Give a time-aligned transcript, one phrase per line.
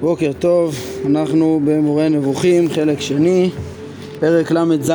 [0.00, 0.76] בוקר טוב,
[1.06, 3.50] אנחנו במורה נבוכים, חלק שני,
[4.20, 4.92] פרק ל"ז.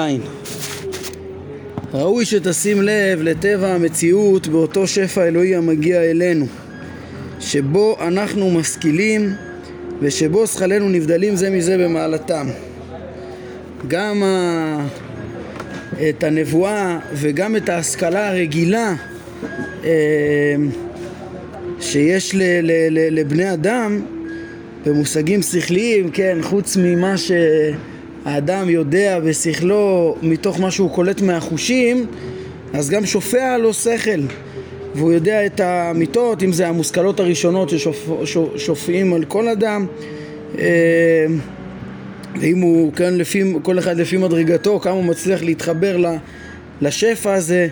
[1.93, 6.45] ראוי שתשים לב לטבע המציאות באותו שפע אלוהי המגיע אלינו,
[7.39, 9.33] שבו אנחנו משכילים
[10.01, 12.47] ושבו שכלנו נבדלים זה מזה במעלתם.
[13.87, 14.87] גם ה...
[16.09, 18.93] את הנבואה וגם את ההשכלה הרגילה
[19.83, 20.55] אה,
[21.79, 22.35] שיש
[23.11, 24.01] לבני אדם
[24.85, 32.05] במושגים שכליים, כן, חוץ ממה שהאדם יודע בשכלו מתוך מה שהוא קולט מהחושים,
[32.73, 34.21] אז גם שופע לו שכל.
[34.95, 37.71] והוא יודע את האמיתות, אם זה המושכלות הראשונות
[38.55, 39.85] ששופעים על כל אדם
[40.59, 41.25] אה,
[42.39, 45.97] ואם הוא, כן, לפי, כל אחד לפי מדרגתו, כמה הוא מצליח להתחבר
[46.81, 47.67] לשפע הזה,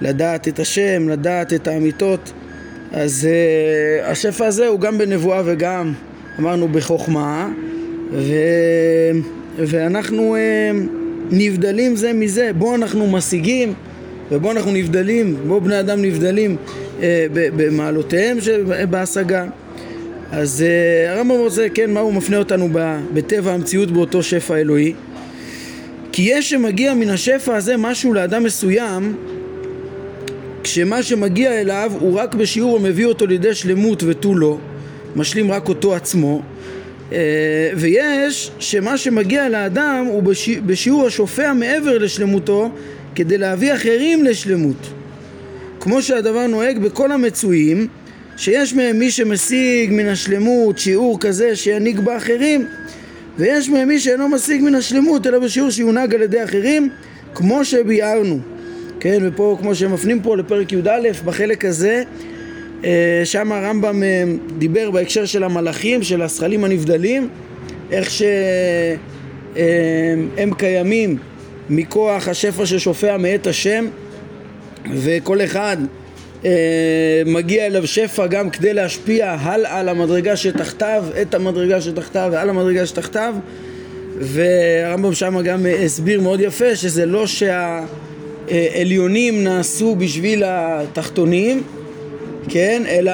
[0.00, 2.32] לדעת את השם, לדעת את האמיתות
[2.94, 5.92] אז uh, השפע הזה הוא גם בנבואה וגם,
[6.38, 7.48] אמרנו, בחוכמה
[8.12, 8.34] ו...
[9.58, 10.88] ואנחנו uh,
[11.30, 13.72] נבדלים זה מזה, בו אנחנו משיגים
[14.30, 16.56] ובו אנחנו נבדלים, בו בני אדם נבדלים
[16.98, 17.02] uh,
[17.34, 18.38] במעלותיהם
[18.90, 19.46] בהשגה.
[20.32, 22.68] אז uh, הרמב"ם רוצה, כן, מה הוא מפנה אותנו
[23.14, 24.94] בטבע המציאות באותו שפע אלוהי?
[26.12, 29.16] כי יש שמגיע מן השפע הזה משהו לאדם מסוים
[30.62, 34.58] כשמה שמגיע אליו הוא רק בשיעור המביא אותו לידי שלמות ותו לא,
[35.16, 36.42] משלים רק אותו עצמו,
[37.12, 40.22] אה, ויש שמה שמגיע לאדם הוא
[40.66, 42.70] בשיעור השופע מעבר לשלמותו
[43.14, 44.86] כדי להביא אחרים לשלמות.
[45.80, 47.86] כמו שהדבר נוהג בכל המצויים,
[48.36, 52.66] שיש מהם מי שמשיג מן השלמות שיעור כזה שינהיג באחרים,
[53.38, 56.90] ויש מהם מי שאינו משיג מן השלמות אלא בשיעור שיונהג על ידי אחרים,
[57.34, 58.38] כמו שביארנו.
[59.00, 62.02] כן, ופה כמו שמפנים פה לפרק י"א בחלק הזה
[63.24, 64.24] שם הרמב"ם אה,
[64.58, 67.28] דיבר בהקשר של המלאכים, של השכלים הנבדלים
[67.90, 68.28] איך שהם
[70.38, 71.16] אה, קיימים
[71.70, 73.86] מכוח השפע ששופע מאת השם
[74.94, 75.76] וכל אחד
[77.26, 83.34] מגיע אליו שפע גם כדי להשפיע הלאה למדרגה שתחתיו, את המדרגה שתחתיו ועל המדרגה שתחתיו.
[84.18, 87.80] והרמב"ם שם גם הסביר מאוד יפה שזה לא שה...
[88.80, 91.62] עליונים נעשו בשביל התחתונים,
[92.48, 92.82] כן?
[92.88, 93.12] אלא,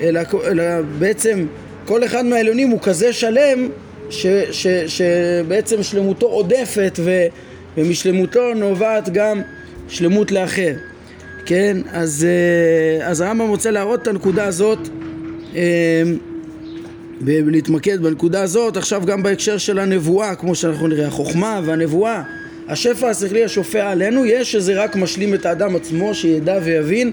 [0.00, 0.62] אלא, אלא
[0.98, 1.46] בעצם
[1.84, 3.68] כל אחד מהעליונים הוא כזה שלם
[4.10, 7.26] ש, ש, שבעצם שלמותו עודפת ו,
[7.76, 9.40] ומשלמותו נובעת גם
[9.88, 10.72] שלמות לאחר,
[11.46, 11.76] כן?
[11.92, 14.78] אז, אה, אז הרמב"ם רוצה להראות את הנקודה הזאת
[15.56, 16.02] אה,
[17.20, 22.22] ולהתמקד בנקודה הזאת עכשיו גם בהקשר של הנבואה כמו שאנחנו נראה החוכמה והנבואה
[22.68, 27.12] השפע השכלי השופע עלינו, יש שזה רק משלים את האדם עצמו, שידע ויבין,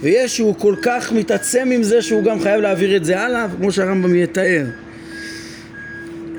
[0.00, 3.72] ויש שהוא כל כך מתעצם עם זה שהוא גם חייב להעביר את זה הלאה, כמו
[3.72, 4.64] שהרמב"ם יתאר.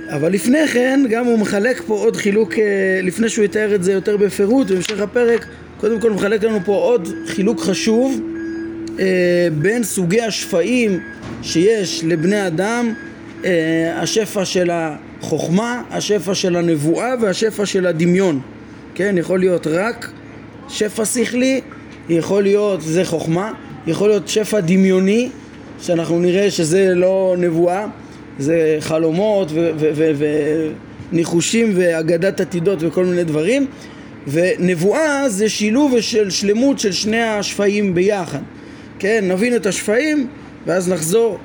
[0.10, 3.94] אבל לפני כן, גם הוא מחלק פה עוד חילוק, אה, לפני שהוא יתאר את זה
[3.94, 5.46] יותר בפירוט, בהמשך הפרק,
[5.80, 8.22] קודם כל הוא מחלק לנו פה עוד חילוק חשוב
[9.00, 11.00] אה, בין סוגי השפעים
[11.42, 12.94] שיש לבני אדם,
[13.46, 14.96] אה, השפע של ה...
[15.22, 18.40] חוכמה, השפע של הנבואה והשפע של הדמיון.
[18.96, 20.12] כן, יכול להיות רק
[20.70, 21.62] שפע שכלי,
[22.10, 23.52] יכול להיות, זה חוכמה,
[23.88, 25.30] יכול להיות שפע דמיוני,
[25.82, 27.86] שאנחנו נראה שזה לא נבואה,
[28.40, 29.52] זה חלומות
[31.12, 33.68] וניחושים ואגדת עתידות וכל מיני דברים,
[34.28, 38.40] ונבואה זה שילוב של שלמות של שני השפעים ביחד.
[39.00, 40.28] כן, נבין את השפעים
[40.66, 41.38] ואז נחזור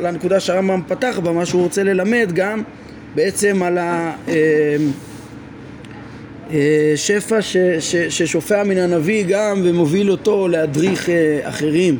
[0.00, 2.62] לנקודה שהרמב"ם פתח בה, מה שהוא רוצה ללמד גם
[3.14, 3.78] בעצם על
[6.50, 6.94] אה,
[7.32, 7.80] אה,
[8.10, 11.98] ששופע מן הנביא גם ומוביל אותו להדריך אה, אחרים,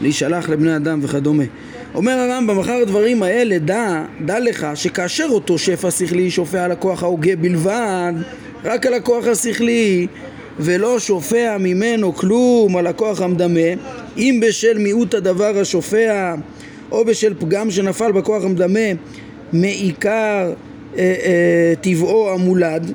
[0.00, 1.44] להישלח לבני אדם וכדומה.
[1.94, 7.02] אומר הרמב"ם, אחר הדברים האלה, דע, דע לך שכאשר אותו שפע שכלי שופע על הכוח
[7.02, 8.12] ההוגה בלבד,
[8.64, 10.06] רק על הכוח השכלי,
[10.58, 13.60] ולא שופע ממנו כלום על הכוח המדמה,
[14.16, 16.34] אם בשל מיעוט הדבר השופע
[16.92, 18.88] או בשל פגם שנפל בכוח המדמה
[19.52, 20.52] מעיקר
[20.96, 22.92] אה, אה, טבעו המולד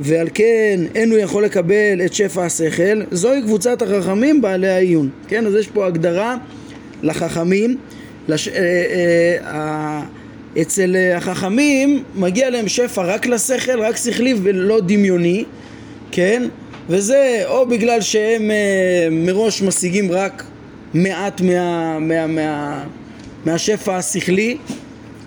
[0.00, 5.08] ועל כן אין הוא יכול לקבל את שפע השכל זוהי קבוצת החכמים בעלי העיון.
[5.28, 6.36] כן אז יש פה הגדרה
[7.02, 7.76] לחכמים.
[8.28, 8.48] לש...
[8.48, 10.02] אה, אה, אה,
[10.62, 15.44] אצל החכמים מגיע להם שפע רק לשכל, רק שכלי ולא דמיוני
[16.12, 16.42] כן?
[16.88, 20.44] וזה או בגלל שהם אה, מראש משיגים רק
[20.94, 22.84] מעט מה, מה, מה,
[23.44, 24.56] מהשפע השכלי,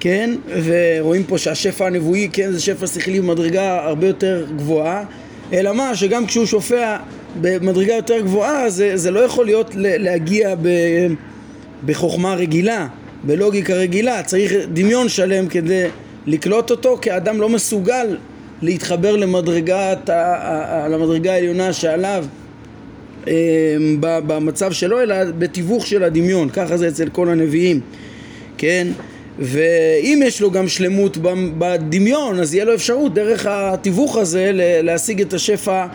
[0.03, 0.35] כן?
[0.63, 5.03] ורואים פה שהשפע הנבואי, כן, זה שפע שכלי במדרגה הרבה יותר גבוהה,
[5.53, 6.97] אלא מה, שגם כשהוא שופע
[7.41, 10.69] במדרגה יותר גבוהה, זה, זה לא יכול להיות להגיע ב,
[11.85, 12.88] בחוכמה רגילה,
[13.23, 15.85] בלוגיקה רגילה, צריך דמיון שלם כדי
[16.25, 18.17] לקלוט אותו, כי האדם לא מסוגל
[18.61, 20.09] להתחבר למדרגת,
[20.89, 22.25] למדרגה העליונה שעליו
[23.27, 23.33] אה,
[24.01, 27.79] במצב שלו, אלא בתיווך של הדמיון, ככה זה אצל כל הנביאים,
[28.57, 28.88] כן?
[29.39, 31.18] ואם יש לו גם שלמות
[31.57, 34.51] בדמיון, אז יהיה לו אפשרות דרך התיווך הזה
[34.83, 35.85] להשיג את השפע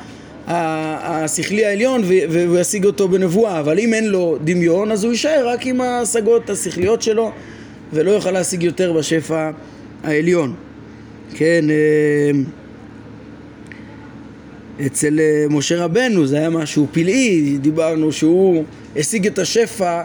[0.47, 5.67] השכלי העליון והוא ישיג אותו בנבואה, אבל אם אין לו דמיון אז הוא יישאר רק
[5.67, 7.33] עם ההשגות השכליות שלו
[7.93, 9.51] ולא יוכל להשיג יותר בשפע
[10.05, 10.55] העליון.
[11.35, 12.31] כן, אה,
[14.87, 18.65] אצל אה, משה רבנו זה היה משהו פלאי, דיברנו שהוא
[18.97, 20.03] השיג את השפע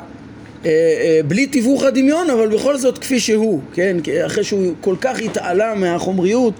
[1.27, 3.97] בלי תיווך הדמיון, אבל בכל זאת כפי שהוא, כן?
[4.25, 6.53] אחרי שהוא כל כך התעלה מהחומריות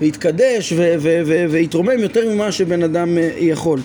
[0.00, 0.72] והתקדש
[1.50, 3.80] והתרומם יותר ממה שבן אדם אה, יכול.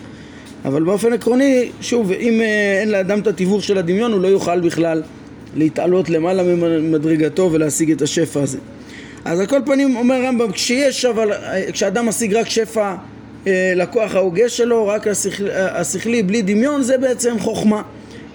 [0.65, 4.59] אבל באופן עקרוני, שוב, אם אה, אין לאדם את התיווך של הדמיון, הוא לא יוכל
[4.59, 5.03] בכלל
[5.55, 8.57] להתעלות למעלה ממדרגתו ולהשיג את השפע הזה.
[9.25, 11.31] אז על כל פנים אומר הרמב"ם, כשיש אבל,
[11.71, 12.95] כשאדם משיג רק שפע
[13.47, 17.81] אה, לכוח ההוגה שלו, רק השכל, השכלי בלי דמיון, זה בעצם חוכמה.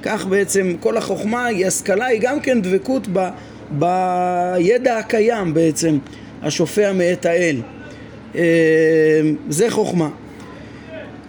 [0.02, 3.28] כך בעצם כל החוכמה, היא השכלה, היא גם כן דבקות ב,
[3.70, 5.98] בידע הקיים בעצם.
[6.42, 7.56] השופע מאת האל.
[8.34, 8.40] אה,
[9.48, 10.08] זה חוכמה.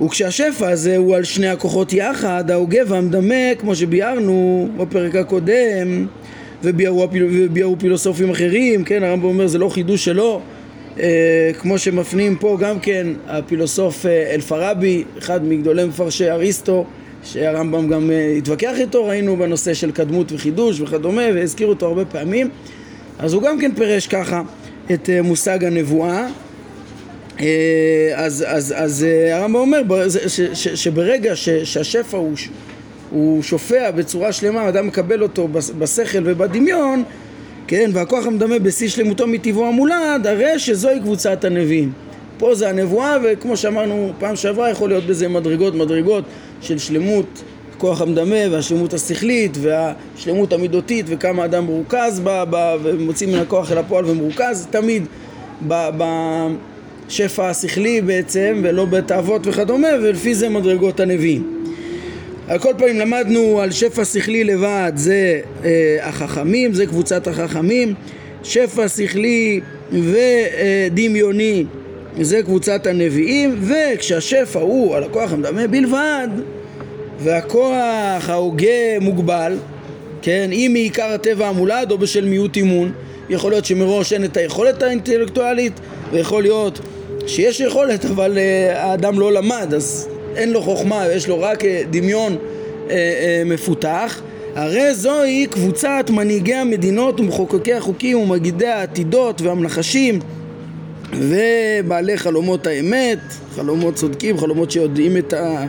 [0.01, 6.07] וכשהשפע הזה הוא על שני הכוחות יחד, ההוגה והמדמה, כמו שביארנו בפרק הקודם,
[6.63, 10.41] וביארו פילוסופים אחרים, כן, הרמב"ם אומר זה לא חידוש שלו,
[10.99, 16.85] אה, כמו שמפנים פה גם כן הפילוסוף אה, אלפרבי, אחד מגדולי מפרשי אריסטו,
[17.23, 22.49] שהרמב"ם גם התווכח איתו, ראינו בנושא של קדמות וחידוש וכדומה, והזכירו אותו הרבה פעמים,
[23.19, 24.41] אז הוא גם כן פירש ככה
[24.93, 26.27] את אה, מושג הנבואה.
[27.39, 29.81] אה, אז, אז, אז אה, הרמב"ם אומר
[30.27, 32.33] ש, ש, שברגע ש, שהשפע הוא,
[33.09, 35.47] הוא שופע בצורה שלמה, אדם מקבל אותו
[35.77, 37.03] בשכל ובדמיון,
[37.67, 41.91] כן, והכוח המדמה בשיא שלמותו מטבעו המולד, הרי שזוהי קבוצת הנביאים.
[42.37, 46.23] פה זה הנבואה, וכמו שאמרנו פעם שעברה, יכול להיות בזה מדרגות מדרגות
[46.61, 47.43] של שלמות
[47.81, 53.77] הכוח המדמה והשלמות השכלית והשלמות המידותית וכמה אדם מרוכז בה, בה ומוציא מן הכוח אל
[53.77, 55.05] הפועל ומרוכז תמיד
[55.67, 61.63] בשפע השכלי בעצם ולא בתאוות וכדומה ולפי זה מדרגות הנביאים.
[62.47, 67.93] על כל פנים למדנו על שפע שכלי לבד זה אה, החכמים, זה קבוצת החכמים
[68.43, 69.61] שפע שכלי
[69.91, 71.65] ודמיוני
[72.19, 76.27] זה קבוצת הנביאים וכשהשפע הוא על הכוח המדמה בלבד
[77.19, 79.57] והכוח ההוגה מוגבל,
[80.21, 82.91] כן, אם מעיקר הטבע המולד או בשל מיעוט אימון,
[83.29, 85.79] יכול להיות שמראש אין את היכולת האינטלקטואלית,
[86.11, 86.79] ויכול להיות
[87.27, 91.65] שיש יכולת אבל uh, האדם לא למד, אז אין לו חוכמה, יש לו רק uh,
[91.89, 92.93] דמיון uh, uh,
[93.45, 94.21] מפותח.
[94.55, 100.19] הרי זוהי קבוצת מנהיגי המדינות ומחוקקי החוקים ומגידי העתידות והמנחשים
[101.13, 103.19] ובעלי חלומות האמת,
[103.55, 105.65] חלומות צודקים, חלומות שיודעים את ה...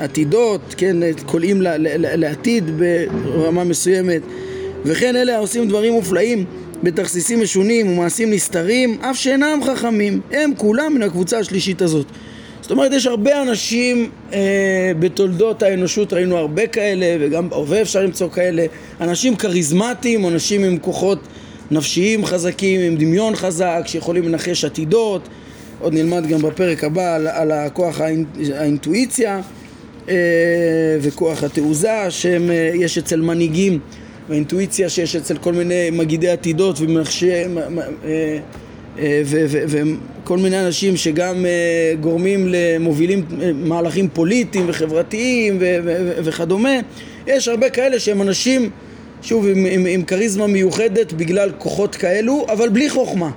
[0.00, 0.96] עתידות, כן,
[1.26, 1.62] קולעים
[1.96, 4.22] לעתיד ברמה מסוימת.
[4.84, 6.44] וכן אלה העושים דברים מופלאים
[6.82, 10.20] בתכסיסים משונים ומעשים נסתרים אף שאינם חכמים.
[10.30, 12.06] הם כולם מן הקבוצה השלישית הזאת.
[12.60, 18.28] זאת אומרת יש הרבה אנשים אה, בתולדות האנושות ראינו הרבה כאלה וגם בהווה אפשר למצוא
[18.30, 18.66] כאלה
[19.00, 21.18] אנשים כריזמטיים אנשים עם כוחות
[21.70, 25.28] נפשיים חזקים עם דמיון חזק שיכולים לנחש עתידות.
[25.80, 28.00] עוד נלמד גם בפרק הבא על, על הכוח
[28.54, 29.40] האינטואיציה
[30.08, 30.14] אה,
[31.00, 33.78] וכוח התעוזה שיש אצל מנהיגים
[34.28, 37.46] והאינטואיציה שיש אצל כל מיני מגידי עתידות ומנחשי אה,
[38.98, 41.46] אה, וכל מיני אנשים שגם
[42.00, 45.58] גורמים למובילים מהלכים פוליטיים וחברתיים
[46.24, 46.74] וכדומה.
[47.26, 48.70] יש הרבה כאלה שהם אנשים
[49.26, 53.30] שוב עם, עם, עם כריזמה מיוחדת בגלל כוחות כאלו אבל בלי חוכמה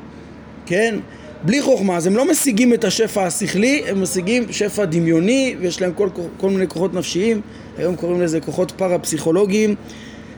[0.70, 0.96] כן?
[1.44, 5.92] בלי חוכמה, אז הם לא משיגים את השפע השכלי, הם משיגים שפע דמיוני ויש להם
[5.94, 7.42] כל, כל מיני כוחות נפשיים,
[7.78, 9.76] היום קוראים לזה כוחות פרה-פסיכולוגיים,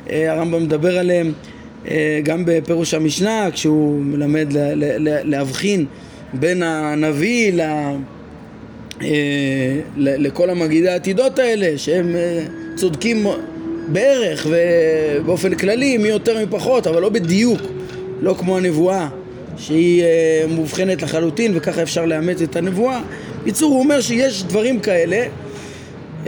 [0.10, 1.32] אה, הרמב"ם מדבר עליהם
[1.88, 4.48] אה, גם בפירוש המשנה, כשהוא מלמד
[5.24, 5.86] להבחין
[6.34, 7.62] בין הנביא ל...
[9.02, 12.16] אה, לכל המגידי העתידות האלה שהם
[12.76, 13.26] צודקים
[13.92, 17.62] בערך ובאופן כללי מי יותר מי פחות אבל לא בדיוק
[18.22, 19.08] לא כמו הנבואה
[19.58, 20.06] שהיא uh,
[20.48, 23.02] מובחנת לחלוטין וככה אפשר לאמץ את הנבואה.
[23.42, 25.26] בקיצור הוא אומר שיש דברים כאלה
[26.24, 26.28] uh,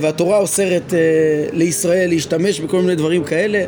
[0.00, 0.94] והתורה אוסרת uh,
[1.52, 3.64] לישראל להשתמש בכל מיני דברים כאלה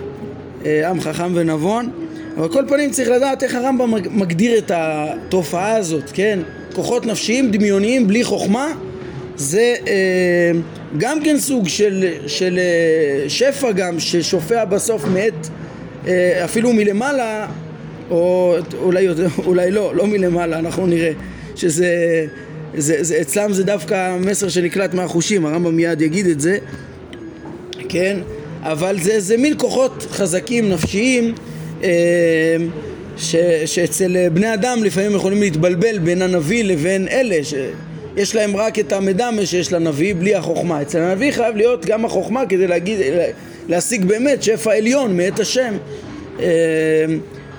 [0.65, 1.91] עם חכם ונבון
[2.37, 6.39] אבל כל פנים צריך לדעת איך הרמב"ם מגדיר את התופעה הזאת, כן?
[6.75, 8.73] כוחות נפשיים דמיוניים בלי חוכמה
[9.37, 15.49] זה uh, גם כן סוג של, של uh, שפע גם ששופע בסוף מאת
[16.07, 17.47] אה, אפילו מלמעלה,
[18.11, 19.09] או אולי,
[19.47, 21.13] אולי לא, לא מלמעלה, אנחנו נראה
[21.57, 22.27] שזה,
[22.75, 26.59] זה, זה, אצלם זה דווקא מסר שנקלט מהחושים, הרמב"ם מיד יגיד את זה,
[27.89, 28.17] כן?
[28.63, 31.35] אבל זה, זה מין כוחות חזקים, נפשיים,
[31.83, 32.57] אה,
[33.17, 37.45] ש, שאצל בני אדם לפעמים יכולים להתבלבל בין הנביא לבין אלה
[38.17, 40.83] שיש להם רק את המדמה שיש לנביא בלי החוכמה.
[40.83, 42.99] אצל הנביא חייב להיות גם החוכמה כדי להגיד,
[43.69, 45.75] להשיג באמת שפע עליון מאת השם,
[46.41, 46.47] אה,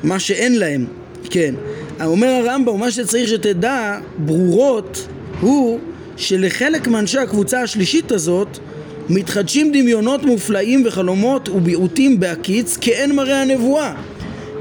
[0.03, 0.86] מה שאין להם,
[1.29, 1.55] כן.
[2.03, 5.08] אומר הרמב"ם, מה שצריך שתדע ברורות
[5.39, 5.79] הוא
[6.17, 8.58] שלחלק מאנשי הקבוצה השלישית הזאת
[9.10, 13.93] מתחדשים דמיונות מופלאים וחלומות וביעוטים בהקיץ כאין מראה הנבואה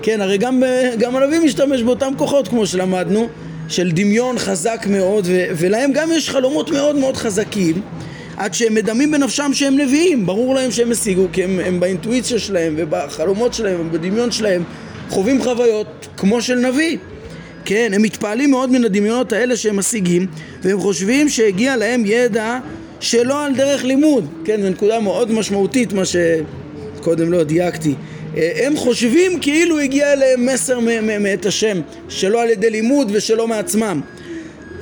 [0.03, 0.63] כן, הרי גם,
[0.99, 3.29] גם הנביא משתמש באותם כוחות כמו שלמדנו
[3.71, 7.81] של דמיון חזק מאוד ו- ולהם גם יש חלומות מאוד מאוד חזקים
[8.37, 10.27] עד שהם מדמים בנפשם שהם נביאים.
[10.27, 14.63] ברור להם שהם השיגו כי הם, הם באינטואיציה שלהם ובחלומות שלהם ובדמיון שלהם
[15.09, 16.99] חווים חוויות כמו של נביא.
[17.65, 20.27] כן, הם מתפעלים מאוד מן הדמיונות האלה שהם משיגים
[20.63, 22.59] והם חושבים שהגיע להם ידע
[23.01, 24.27] שלא על דרך לימוד.
[24.45, 27.95] כן, זו נקודה מאוד משמעותית מה שקודם לא דייקתי
[28.37, 30.79] הם חושבים כאילו הגיע אליהם מסר
[31.21, 34.01] מאת השם, שלא על ידי לימוד ושלא מעצמם.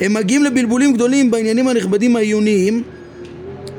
[0.01, 2.83] הם מגיעים לבלבולים גדולים בעניינים הנכבדים העיוניים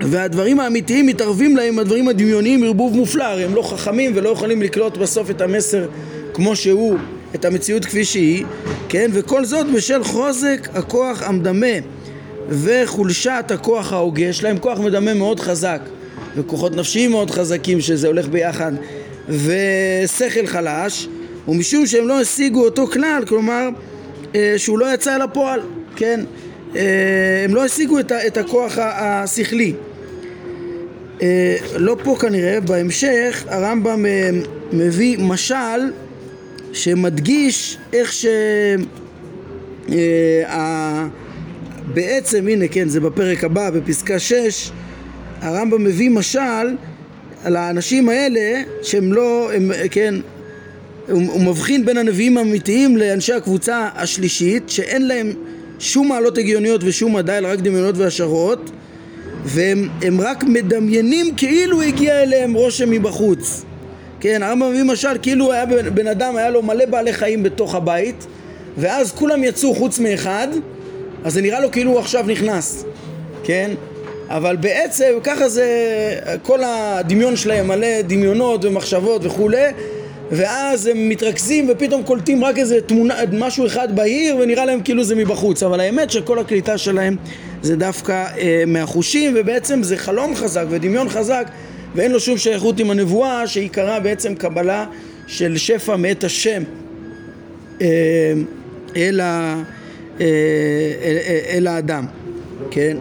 [0.01, 4.97] והדברים האמיתיים מתערבים להם הדברים הדמיוניים ערבוב מופלא, הרי הם לא חכמים ולא יכולים לקלוט
[4.97, 5.88] בסוף את המסר
[6.33, 6.97] כמו שהוא,
[7.35, 8.45] את המציאות כפי שהיא,
[8.89, 9.11] כן?
[9.13, 11.67] וכל זאת בשל חוזק הכוח המדמה
[12.49, 15.81] וחולשת הכוח ההוגה, יש להם כוח מדמה מאוד חזק
[16.35, 18.71] וכוחות נפשיים מאוד חזקים שזה הולך ביחד
[19.29, 21.07] ושכל חלש,
[21.48, 23.69] ומשום שהם לא השיגו אותו כלל, כלומר
[24.36, 25.59] אה, שהוא לא יצא אל הפועל,
[25.95, 26.19] כן?
[26.75, 29.74] אה, הם לא השיגו את, הכוח השכלי.
[31.21, 34.05] אה, לא פה כנראה, בהמשך הרמב"ם
[34.74, 35.91] מביא משל
[36.74, 38.25] שמדגיש איך ש...
[41.93, 44.71] בעצם, הנה כן, זה בפרק הבא, בפסקה 6,
[45.41, 46.75] הרמב"ם מביא משל
[47.43, 50.15] על האנשים האלה שהם לא, הם, כן,
[51.10, 55.34] הוא, הוא מבחין בין הנביאים האמיתיים לאנשי הקבוצה השלישית שאין להם
[55.79, 58.69] שום מעלות הגיוניות ושום מדע אלא רק דמיונות והשערות
[59.43, 63.65] והם רק מדמיינים כאילו הגיע אליהם רושם מבחוץ
[64.19, 67.75] כן, הרמב"ם מביא משל כאילו היה בן, בן אדם היה לו מלא בעלי חיים בתוך
[67.75, 68.27] הבית
[68.77, 70.48] ואז כולם יצאו חוץ מאחד
[71.24, 72.86] אז זה נראה לו כאילו הוא עכשיו נכנס
[73.43, 73.72] כן?
[74.29, 75.65] אבל בעצם ככה זה,
[76.41, 79.67] כל הדמיון שלהם מלא דמיונות ומחשבות וכולי
[80.31, 85.15] ואז הם מתרכזים ופתאום קולטים רק איזה תמונה, משהו אחד בהיר ונראה להם כאילו זה
[85.15, 85.63] מבחוץ.
[85.63, 87.15] אבל האמת שכל הקליטה שלהם
[87.62, 91.50] זה דווקא אה, מהחושים ובעצם זה חלום חזק ודמיון חזק
[91.95, 94.86] ואין לו שום שייכות עם הנבואה שעיקרה בעצם קבלה
[95.27, 96.63] של שפע מאת השם.
[97.81, 97.88] אה,
[98.95, 99.63] אל, ה,
[100.21, 100.25] אה,
[101.03, 101.17] אל,
[101.50, 102.05] אל, האדם,
[102.71, 102.98] כן?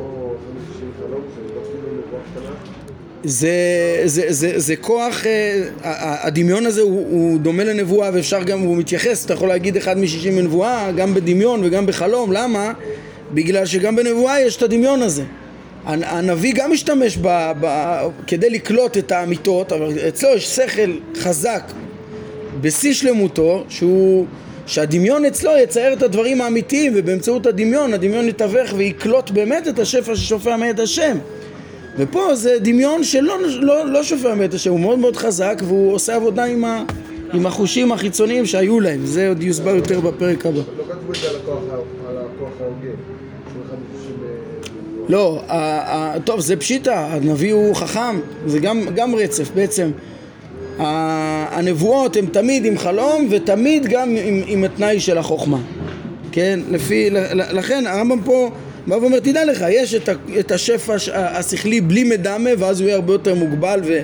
[3.25, 3.50] זה,
[4.04, 5.62] זה, זה, זה כוח, אה,
[6.26, 10.37] הדמיון הזה הוא, הוא דומה לנבואה ואפשר גם, הוא מתייחס, אתה יכול להגיד אחד משישים
[10.37, 12.72] מנבואה, גם בדמיון וגם בחלום, למה?
[13.34, 15.25] בגלל שגם בנבואה יש את הדמיון הזה.
[15.87, 17.66] הנביא גם משתמש ב, ב,
[18.26, 21.62] כדי לקלוט את האמיתות, אבל אצלו יש שכל חזק
[22.60, 24.26] בשיא שלמותו, שהוא,
[24.66, 30.56] שהדמיון אצלו יצייר את הדברים האמיתיים ובאמצעות הדמיון, הדמיון יתווך ויקלוט באמת את השפע ששופע
[30.56, 31.18] מאת השם.
[31.98, 36.14] ופה זה דמיון שלא לא, לא שופע מאת השם, הוא מאוד מאוד חזק והוא עושה
[36.14, 36.84] עבודה עם, ה,
[37.32, 40.58] עם החושים החיצוניים שהיו להם, זה עוד יוסבר יותר בפרק הבא.
[40.58, 41.36] לא כתבו את זה על
[42.16, 42.90] הכוח ההוגה.
[45.08, 45.42] לא,
[46.24, 49.90] טוב זה פשיטה, הנביא הוא חכם, זה גם, גם רצף בעצם.
[50.78, 55.58] הנבואות הן תמיד עם חלום ותמיד גם עם, עם התנאי של החוכמה,
[56.32, 56.60] כן?
[56.70, 58.50] לפי, לכן הרמב"ם פה
[58.88, 63.12] בא ואומר, תדע לך, יש את, את השפע השכלי בלי מדמה, ואז הוא יהיה הרבה
[63.12, 64.00] יותר מוגבל ו,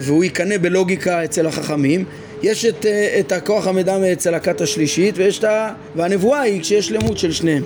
[0.00, 2.04] והוא יקנא בלוגיקה אצל החכמים.
[2.42, 2.86] יש את,
[3.20, 5.72] את הכוח המדמה אצל הכת השלישית, ויש את ה...
[5.96, 7.62] והנבואה היא כשיש שלמות של שניהם.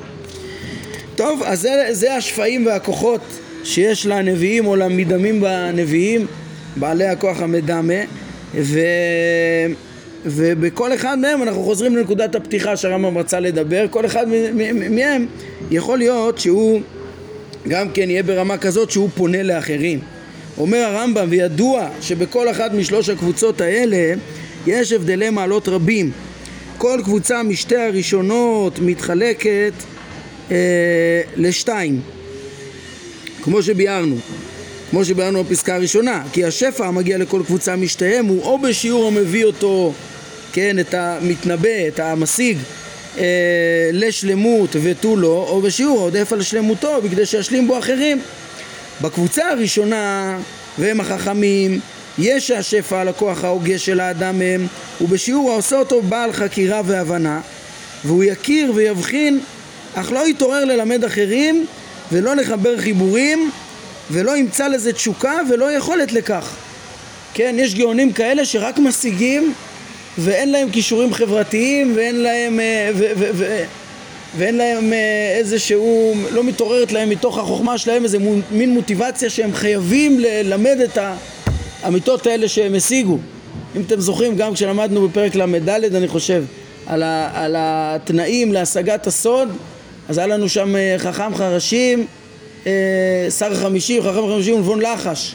[1.17, 3.21] טוב, אז זה, זה השפעים והכוחות
[3.65, 6.27] שיש לנביאים או למדמים בנביאים,
[6.77, 8.03] בעלי הכוח המדמה,
[8.55, 8.81] ו...
[10.27, 14.27] ובכל אחד מהם אנחנו חוזרים לנקודת הפתיחה שהרמב"ם רצה לדבר, כל אחד
[14.91, 15.27] מהם
[15.71, 16.81] יכול להיות שהוא
[17.69, 19.99] גם כן יהיה ברמה כזאת שהוא פונה לאחרים.
[20.59, 24.15] אומר הרמב"ם, וידוע שבכל אחת משלוש הקבוצות האלה
[24.67, 26.11] יש הבדלי מעלות רבים.
[26.79, 29.73] כל קבוצה משתי הראשונות מתחלקת
[30.51, 30.57] אה,
[31.37, 32.01] לשתיים,
[33.43, 34.17] כמו שביארנו.
[34.91, 39.93] כמו שביארנו בפסקה הראשונה, כי השפע המגיע לכל קבוצה משתיהם הוא או בשיעור המביא אותו,
[40.55, 42.59] כן, את המתנבא, את המשיג,
[43.19, 43.25] אה,
[43.93, 48.21] לשלמות ותו לא, או בשיעור העודף על שלמותו, בכדי שישלים בו אחרים.
[49.01, 50.39] בקבוצה הראשונה,
[50.79, 51.81] והם החכמים,
[52.19, 54.67] יש השפע על הכוח ההוגה של האדם מהם,
[55.01, 57.41] ובשיעור העושה אותו בעל חקירה והבנה,
[58.05, 59.41] והוא יכיר ויבחין,
[59.95, 61.67] אך לא יתעורר ללמד אחרים,
[62.13, 63.51] ולא לחבר חיבורים,
[64.11, 66.57] ולא ימצא לזה תשוקה ולא יכולת לכך.
[67.35, 69.55] כן, יש גאונים כאלה שרק משיגים
[70.19, 73.65] ואין להם כישורים חברתיים ואין להם, אה, ו, ו, ו,
[74.37, 78.19] ואין להם אה, איזה שהוא, לא מתעוררת להם מתוך החוכמה שלהם איזה
[78.51, 80.99] מין מוטיבציה שהם חייבים ללמד את
[81.83, 83.19] האמיתות האלה שהם השיגו.
[83.77, 86.45] אם אתם זוכרים, גם כשלמדנו בפרק ל"ד, אני חושב,
[86.87, 89.49] על, ה, על התנאים להשגת הסוד,
[90.09, 92.07] אז היה לנו שם אה, חכם חרשים,
[93.39, 95.35] שר חמישי, חכם חמישי ונבון לחש,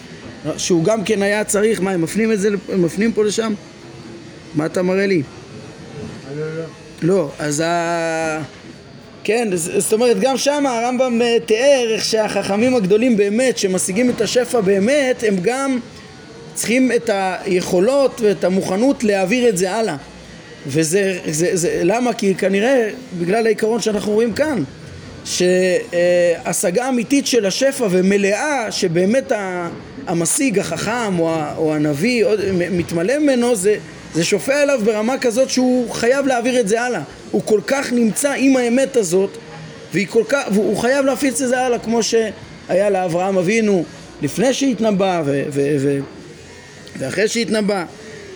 [0.58, 3.54] שהוא גם כן היה צריך, מה, הם מפנים את זה, הם מפנים פה לשם?
[4.56, 5.22] מה אתה מראה לי?
[7.02, 8.42] לא, אז ה...
[9.24, 14.62] כן, זאת אומרת גם שם הרמב"ם אה, תיאר איך שהחכמים הגדולים באמת שמשיגים את השפע
[14.62, 15.80] באמת הם גם
[16.54, 19.96] צריכים את היכולות ואת המוכנות להעביר את זה הלאה
[20.68, 22.14] וזה, זה, זה, למה?
[22.14, 22.90] כי כנראה
[23.20, 24.64] בגלל העיקרון שאנחנו רואים כאן
[25.26, 29.32] שהשגה אמיתית של השפע ומלאה שבאמת
[30.08, 31.20] המשיג, החכם
[31.58, 32.26] או הנביא
[32.72, 33.78] מתמלא ממנו זה
[34.14, 37.02] זה שופע אליו ברמה כזאת שהוא חייב להעביר את זה הלאה.
[37.32, 39.38] הוא כל כך נמצא עם האמת הזאת,
[40.30, 43.84] כך, והוא חייב להפיץ את זה הלאה, כמו שהיה לאברהם אבינו
[44.22, 46.00] לפני שהתנבא ו- ו- ו-
[47.00, 47.86] ואחרי שהתנבא.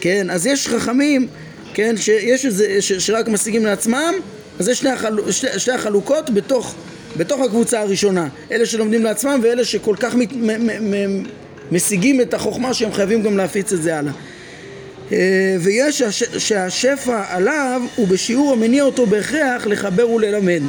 [0.01, 1.27] כן, אז יש חכמים,
[1.74, 4.13] כן, שיש איזה, ש- שרק משיגים לעצמם,
[4.60, 5.32] אז יש שני, החל...
[5.32, 6.75] שתי, שתי החלוקות בתוך,
[7.18, 8.27] בתוך הקבוצה הראשונה.
[8.51, 10.34] אלה שלומדים לעצמם ואלה שכל כך מת...
[10.34, 11.24] מ- מ- מ-
[11.72, 14.13] משיגים את החוכמה שהם חייבים גם להפיץ את זה הלאה.
[15.12, 16.01] אה, ויש
[16.38, 20.62] שהשפע עליו הוא בשיעור המניע אותו בהכרח לחבר וללמד.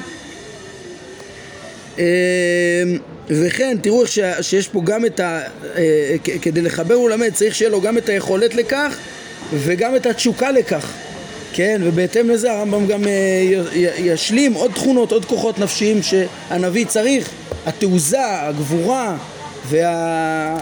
[1.99, 2.04] אה,
[3.28, 4.10] וכן, תראו איך
[4.42, 5.40] שיש פה גם את ה...
[5.76, 8.97] אה, כדי לחבר וללמד צריך שיהיה לו גם את היכולת לכך
[9.52, 10.92] וגם את התשוקה לכך.
[11.52, 13.02] כן, ובהתאם לזה הרמב"ם גם
[13.99, 17.28] ישלים עוד תכונות, עוד כוחות נפשיים שהנביא צריך,
[17.66, 19.16] התעוזה, הגבורה
[19.68, 20.58] וה...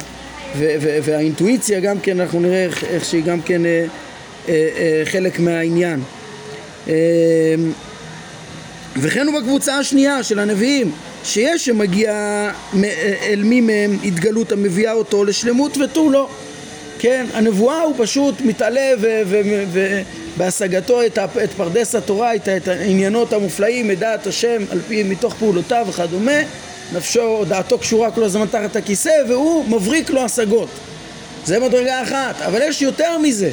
[1.02, 3.84] והאינטואיציה גם כן, אנחנו נראה איך, איך שהיא גם כן אה,
[4.48, 6.00] אה, אה, חלק מהעניין.
[6.88, 6.94] אה,
[8.96, 10.92] וכן הוא בקבוצה השנייה של הנביאים,
[11.24, 12.50] שיש שמגיע אה,
[13.22, 16.28] אל מי מהם התגלות המביאה אותו לשלמות ותו לא.
[16.98, 18.90] כן, הנבואה הוא פשוט מתעלה
[20.36, 25.86] ובהשגתו את, את פרדס התורה, את, את העניינות המופלאים, מדעת השם על פי מתוך פעולותיו
[25.88, 26.40] וכדומה
[26.94, 30.68] נפשו, דעתו קשורה כל הזמן תחת הכיסא והוא מבריק לו השגות.
[31.44, 33.50] זה מדרגה אחת, אבל יש יותר מזה,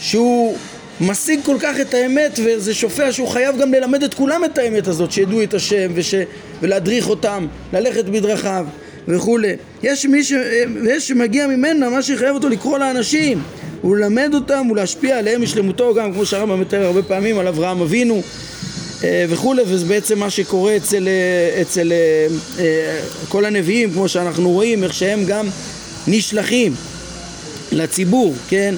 [0.00, 0.56] שהוא
[1.00, 4.88] משיג כל כך את האמת וזה שופע שהוא חייב גם ללמד את כולם את האמת
[4.88, 6.14] הזאת, שידעו את השם וש...
[6.62, 8.66] ולהדריך אותם, ללכת בדרכיו
[9.08, 9.56] וכולי.
[9.82, 10.32] יש מי ש...
[10.82, 13.42] ויש שמגיע ממנה מה שיחייב אותו לקרוא לאנשים
[13.84, 18.22] וללמד אותם ולהשפיע עליהם משלמותו גם כמו שהרמב"ם מתאר הרבה פעמים על אברהם אבינו
[19.02, 21.92] וכולי, וזה בעצם מה שקורה אצל, אה, אצל
[22.58, 25.48] אה, כל הנביאים, כמו שאנחנו רואים, איך שהם גם
[26.06, 26.74] נשלחים
[27.72, 28.74] לציבור, כן?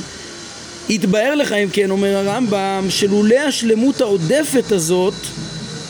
[0.91, 5.15] התבהר לך, אם כן, אומר הרמב"ם, שלולא השלמות העודפת הזאת,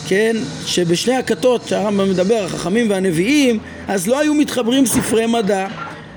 [0.08, 5.66] כן, שבשני הכתות שהרמב"ם מדבר, החכמים והנביאים, אז לא היו מתחברים ספרי מדע,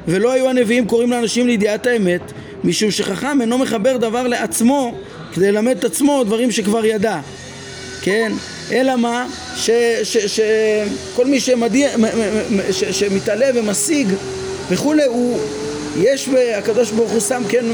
[0.07, 2.31] ולא היו הנביאים קוראים לאנשים לידיעת האמת,
[2.63, 4.95] משום שחכם אינו מחבר דבר לעצמו
[5.33, 7.19] כדי ללמד את עצמו דברים שכבר ידע.
[8.05, 8.31] כן?
[8.71, 9.27] אלא מה?
[9.55, 11.89] שכל מי שמדיע,
[12.71, 14.07] ש, שמתעלה ומשיג
[14.69, 15.39] וכולי, הוא,
[15.97, 17.65] יש, הקדוש ברוך הוא שם, כן,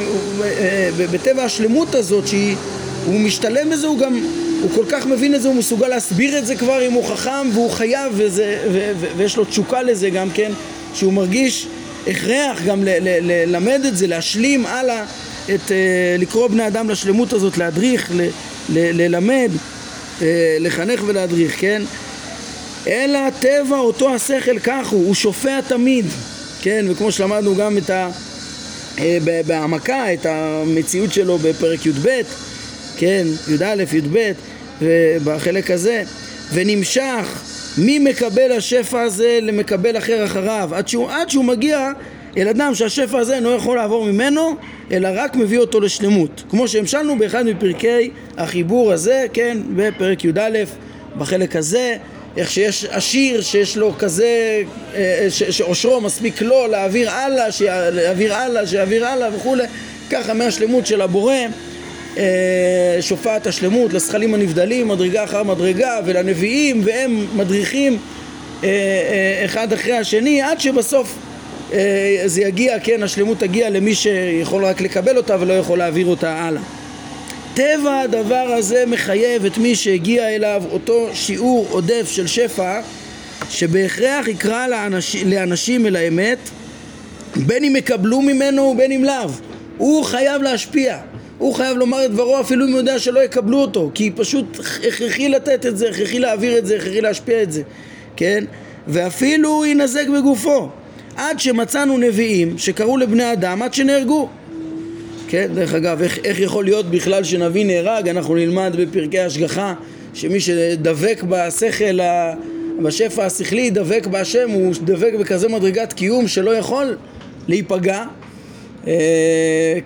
[0.44, 4.26] אה, בטבע השלמות הזאת, שהוא משתלם בזה, הוא גם,
[4.62, 7.50] הוא כל כך מבין את זה, הוא מסוגל להסביר את זה כבר אם הוא חכם
[7.54, 10.52] והוא חייב וזה, ו, ו, ויש לו תשוקה לזה גם כן,
[10.94, 11.68] שהוא מרגיש
[12.08, 12.84] הכרח גם
[13.22, 15.04] ללמד את זה, להשלים הלאה,
[15.46, 18.22] את, אה, לקרוא בני אדם לשלמות הזאת, להדריך, ל,
[18.70, 19.81] ל, ללמד אה,
[20.60, 21.82] לחנך ולהדריך, כן?
[22.88, 26.06] אלא טבע אותו השכל כך הוא, הוא שופע תמיד,
[26.62, 26.86] כן?
[26.90, 28.10] וכמו שלמדנו גם את ה...
[29.00, 32.10] אה, בהעמקה, את המציאות שלו בפרק י"ב,
[32.98, 33.28] כן?
[33.48, 34.32] י"א, י"ב,
[35.24, 36.04] בחלק הזה,
[36.54, 37.42] ונמשך
[37.78, 41.92] מי מקבל השפע הזה למקבל אחר אחריו, עד שהוא, עד שהוא מגיע
[42.38, 44.56] אל אדם שהשפע הזה אינו יכול לעבור ממנו,
[44.92, 46.44] אלא רק מביא אותו לשלמות.
[46.50, 50.50] כמו שהמשלנו באחד מפרקי החיבור הזה, כן, בפרק י"א,
[51.18, 51.96] בחלק הזה,
[52.38, 54.62] איך שיש עשיר שיש לו כזה,
[54.96, 57.46] אה, שעושרו מספיק לו להעביר הלאה,
[57.92, 59.64] להעביר הלאה, שיעביר הלאה וכולי,
[60.10, 61.36] ככה מהשלמות של הבורא
[62.18, 67.98] אה, שופעת השלמות לזכלים הנבדלים, מדרגה אחר מדרגה, ולנביאים, והם מדריכים
[69.46, 71.16] אחד אחרי השני, עד שבסוף
[72.26, 76.62] זה יגיע, כן, השלמות תגיע למי שיכול רק לקבל אותה ולא יכול להעביר אותה הלאה.
[77.54, 82.82] טבע הדבר הזה מחייב את מי שהגיע אליו אותו שיעור עודף של שפע
[83.50, 86.38] שבהכרח יקרא לאנש, לאנשים אל האמת
[87.36, 89.30] בין אם יקבלו ממנו ובין אם לאו
[89.78, 90.98] הוא חייב להשפיע
[91.38, 95.30] הוא חייב לומר את דברו אפילו אם הוא יודע שלא יקבלו אותו כי פשוט הכרחי
[95.30, 97.62] לתת את זה, הכרחי להעביר את זה, הכרחי להשפיע את זה
[98.16, 98.44] כן?
[98.88, 100.70] ואפילו ינזק בגופו
[101.16, 104.30] עד שמצאנו נביאים שקראו לבני אדם עד שנהרגו
[105.32, 108.08] כן, דרך אגב, איך, איך יכול להיות בכלל שנביא נהרג?
[108.08, 109.74] אנחנו נלמד בפרקי השגחה
[110.14, 112.00] שמי שדבק בשכל,
[112.84, 116.98] בשפע השכלי, דבק בהשם, הוא דבק בכזה מדרגת קיום שלא יכול
[117.48, 118.04] להיפגע.
[118.88, 118.94] אה,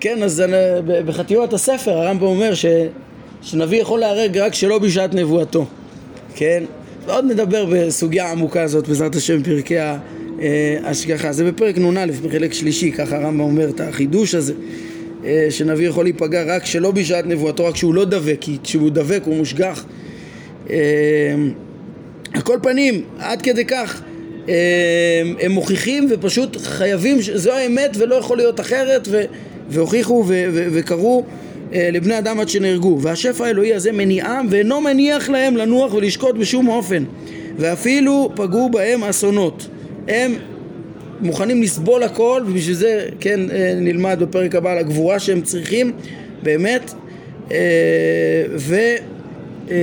[0.00, 0.42] כן, אז
[1.06, 2.66] בחטיבת הספר הרמב"ם אומר ש,
[3.42, 5.66] שנביא יכול להרג רק שלא בשעת נבואתו.
[6.34, 6.64] כן?
[7.06, 9.78] ועוד נדבר בסוגיה העמוקה הזאת בעזרת השם פרקי
[10.82, 11.32] ההשגחה.
[11.32, 14.52] זה בפרק נ"א, בחלק שלישי, ככה הרמב"ם אומר את החידוש הזה.
[15.26, 19.20] אה, שנביא יכול להיפגע רק שלא בשעת נבואתו, רק שהוא לא דבק, כי כשהוא דבק
[19.24, 19.84] הוא מושגח.
[20.70, 20.76] אה,
[22.34, 24.02] על כל פנים, עד כדי כך
[24.48, 24.54] אה,
[25.40, 29.08] הם מוכיחים ופשוט חייבים, זו האמת ולא יכול להיות אחרת,
[29.70, 31.24] והוכיחו וקראו
[31.72, 32.98] לבני אדם עד שנהרגו.
[33.00, 37.04] והשפע האלוהי הזה מניעם ואינו מניח להם לנוח ולשקוט בשום אופן,
[37.58, 39.68] ואפילו פגעו בהם אסונות.
[40.08, 40.34] הם
[41.20, 45.92] מוכנים לסבול הכל ובשביל זה כן אה, נלמד בפרק הבא על הגבורה שהם צריכים
[46.42, 46.92] באמת
[47.50, 47.56] אה,
[48.56, 48.76] ו...
[49.70, 49.76] אה,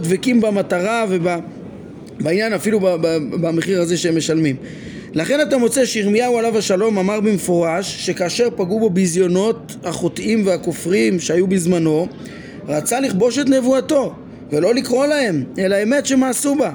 [0.00, 2.80] דבקים במטרה ובעניין אפילו
[3.40, 4.56] במחיר הזה שהם משלמים.
[5.14, 11.46] לכן אתה מוצא שירמיהו עליו השלום אמר במפורש שכאשר פגעו בו ביזיונות החוטאים והכופרים שהיו
[11.46, 12.08] בזמנו
[12.68, 14.14] רצה לכבוש את נבואתו
[14.52, 16.70] ולא לקרוא להם אלא אמת שמעשו בה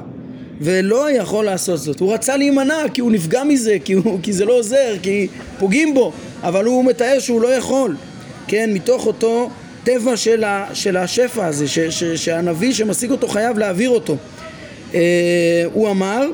[0.61, 1.99] ולא יכול לעשות זאת.
[1.99, 5.27] הוא רצה להימנע כי הוא נפגע מזה, כי, הוא, כי זה לא עוזר, כי
[5.59, 6.11] פוגעים בו,
[6.43, 7.95] אבל הוא מתאר שהוא לא יכול,
[8.47, 9.49] כן, מתוך אותו
[9.83, 14.17] טבע של, ה, של השפע הזה, ש, ש, שהנביא שמשיג אותו חייב להעביר אותו.
[14.93, 16.27] אה, הוא אמר,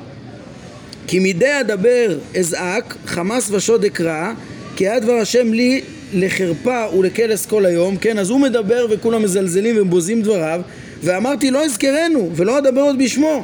[1.07, 4.31] כי מדי אדבר אזעק, חמס ושוד אקרא,
[4.75, 5.81] כי היה דבר השם לי
[6.13, 10.61] לחרפה ולקלס כל היום, כן, אז הוא מדבר וכולם מזלזלים ובוזים דבריו,
[11.03, 13.43] ואמרתי לא אזכרנו ולא אדבר עוד בשמו.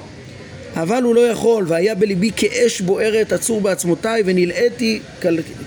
[0.75, 4.99] אבל הוא לא יכול, והיה בליבי כאש בוערת עצור בעצמותיי, ונלאיתי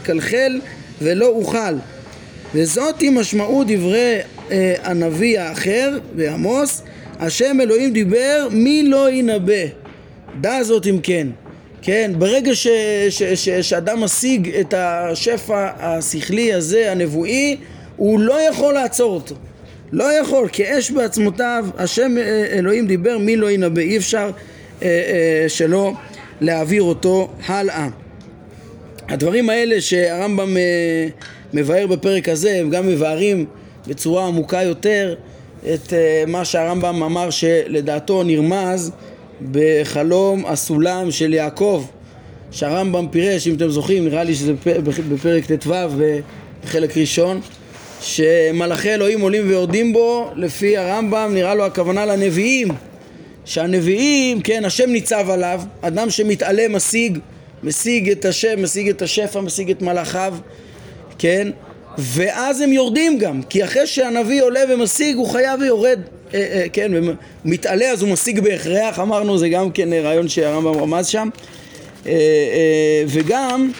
[0.07, 0.59] כלכל
[1.03, 1.75] ולא אוכל.
[2.55, 4.19] וזאת היא משמעות דברי
[4.51, 6.83] אה, הנביא האחר בעמוס,
[7.19, 9.65] השם אלוהים דיבר, מי לא ינבא.
[10.41, 11.27] דע זאת אם כן.
[11.83, 12.67] כן, ברגע ש,
[13.11, 17.57] ש, ש, שאדם משיג את השפע השכלי הזה, הנבואי,
[17.97, 19.35] הוא לא יכול לעצור אותו.
[19.93, 23.81] לא יכול, כאש בעצמותיו, השם אה, אלוהים דיבר, מי לא ינבא.
[23.81, 24.31] אי אפשר
[25.49, 25.95] שלו
[26.41, 27.89] להעביר אותו הלאה.
[29.09, 31.07] הדברים האלה שהרמב"ם אה,
[31.53, 33.45] מבאר בפרק הזה הם גם מבארים
[33.87, 35.15] בצורה עמוקה יותר
[35.75, 35.93] את
[36.27, 38.93] מה שהרמב"ם אמר שלדעתו נרמז
[39.53, 41.85] בחלום הסולם של יעקב
[42.51, 44.53] שהרמב"ם פירש, אם אתם זוכרים, נראה לי שזה
[45.11, 45.75] בפרק ט"ו
[46.65, 47.41] בחלק ראשון
[48.01, 52.69] שמלאכי אלוהים עולים ויורדים בו לפי הרמב"ם נראה לו הכוונה לנביאים
[53.49, 57.19] שהנביאים, כן, השם ניצב עליו, אדם שמתעלה משיג,
[57.63, 60.35] משיג את השם, משיג את השפע, משיג את מלאכיו,
[61.19, 61.49] כן,
[61.99, 66.01] ואז הם יורדים גם, כי אחרי שהנביא עולה ומשיג הוא חייב ויורד,
[66.35, 66.93] אה, אה, כן,
[67.45, 71.29] מתעלה אז הוא משיג בהכרח, אמרנו זה גם כן רעיון שהרמב"ם רמז שם,
[72.07, 73.71] אה, אה, וגם,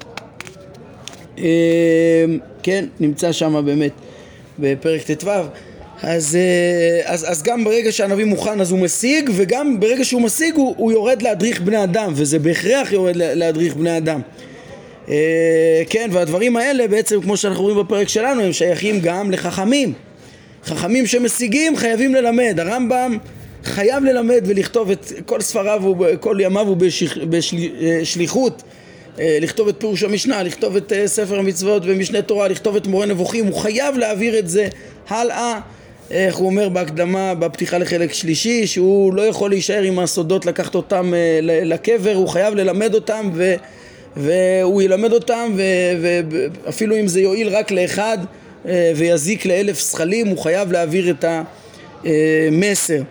[1.39, 1.45] אה,
[2.63, 3.93] כן, נמצא שם באמת
[4.59, 5.31] בפרק ט"ו
[6.03, 10.55] אז, אה, אז, אז גם ברגע שהנביא מוכן אז הוא משיג וגם ברגע שהוא משיג
[10.55, 14.21] הוא, הוא יורד להדריך בני אדם וזה בהכרח יורד להדריך בני אדם.
[15.09, 19.93] אה, כן והדברים האלה בעצם כמו שאנחנו רואים בפרק שלנו הם שייכים גם לחכמים.
[20.65, 22.61] חכמים שמשיגים חייבים ללמד.
[22.61, 23.19] הרמב"ם
[23.65, 26.77] חייב ללמד ולכתוב את כל ספריו וכל ימיו הוא
[27.29, 28.63] בשליחות
[29.21, 33.47] אה, לכתוב את פירוש המשנה, לכתוב את ספר המצוות ומשנה תורה, לכתוב את מורה נבוכים,
[33.47, 34.69] הוא חייב להעביר את זה
[35.09, 35.61] הלאה
[36.11, 41.15] איך הוא אומר בהקדמה, בפתיחה לחלק שלישי, שהוא לא יכול להישאר עם הסודות, לקחת אותם
[41.15, 43.55] אה, לקבר, הוא חייב ללמד אותם ו,
[44.17, 45.53] והוא ילמד אותם
[46.01, 48.19] ואפילו אם זה יועיל רק לאחד
[48.69, 51.25] אה, ויזיק לאלף זכלים, הוא חייב להעביר את
[52.05, 53.03] המסר.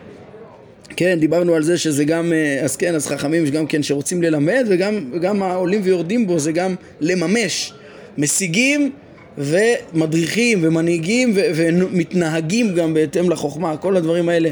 [0.95, 4.21] כן, דיברנו על זה שזה גם, אה, אז כן, אז חכמים יש גם כן שרוצים
[4.23, 7.73] ללמד וגם העולים ויורדים בו זה גם לממש.
[8.17, 8.91] משיגים
[9.38, 13.78] ומדריכים ומנהיגים ו- ומתנהגים גם בהתאם לחוכמה.
[13.78, 14.50] כל הדברים האלה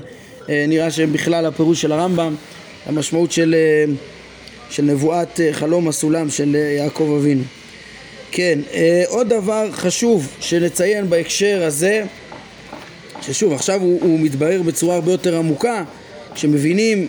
[0.50, 2.36] אה, נראה שהם בכלל הפירוש של הרמב"ם,
[2.86, 3.94] המשמעות של, אה,
[4.70, 7.44] של נבואת חלום הסולם של יעקב אבינו.
[8.32, 8.60] כן,
[9.08, 12.04] עוד דבר חשוב שנציין בהקשר הזה,
[13.22, 15.84] ששוב עכשיו הוא, הוא מתברר בצורה הרבה יותר עמוקה
[16.36, 17.08] כשמבינים,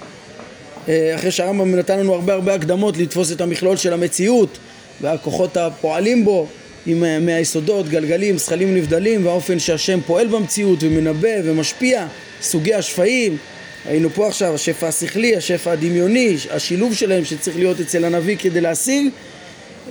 [0.89, 4.59] אה, אחרי שהרמב"ם נתן לנו הרבה הרבה הקדמות לתפוס את המכלול של המציאות
[5.01, 6.47] והכוחות הפועלים בו
[6.87, 12.07] עם, אה, מהיסודות, גלגלים, זכלים נבדלים והאופן שהשם פועל במציאות ומנבא ומשפיע,
[12.43, 13.37] סוגי השפעים
[13.89, 19.09] היינו פה עכשיו, השפע השכלי, השפע הדמיוני, השילוב שלהם שצריך להיות אצל הנביא כדי להשיג